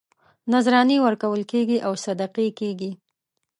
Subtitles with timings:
[0.51, 2.91] نذرانې ورکول کېږي او صدقې کېږي.